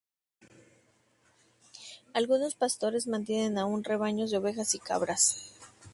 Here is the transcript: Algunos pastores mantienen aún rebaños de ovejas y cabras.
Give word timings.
Algunos 2.15 2.55
pastores 2.55 3.05
mantienen 3.05 3.59
aún 3.59 3.83
rebaños 3.83 4.31
de 4.31 4.37
ovejas 4.37 4.73
y 4.73 4.79
cabras. 4.79 5.53